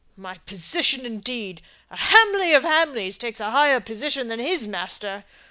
[0.17, 1.61] My position, indeed!
[1.91, 5.25] A Hamley of Hamley takes a higher position than his master.